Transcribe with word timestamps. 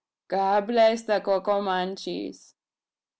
God 0.29 0.65
bless 0.65 1.03
the 1.03 1.21
Co 1.21 1.41
co 1.41 1.61
manchees!" 1.61 2.55